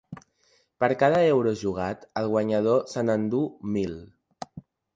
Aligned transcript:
Per 0.83 0.87
cada 1.01 1.19
euro 1.33 1.53
jugat, 1.63 2.09
el 2.23 2.31
guanyador 2.33 2.81
se 2.95 3.05
n’enduu 3.11 3.47
mil. 3.77 3.97